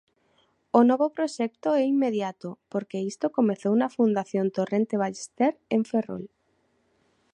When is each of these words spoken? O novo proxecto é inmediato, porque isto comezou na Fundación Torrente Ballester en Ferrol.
O 0.79 0.81
novo 0.89 1.07
proxecto 1.17 1.69
é 1.81 1.83
inmediato, 1.93 2.49
porque 2.71 3.05
isto 3.11 3.33
comezou 3.37 3.73
na 3.77 3.93
Fundación 3.97 4.45
Torrente 4.57 4.95
Ballester 5.03 5.53
en 5.75 5.81
Ferrol. 5.91 6.25